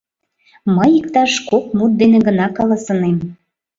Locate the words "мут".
1.77-1.91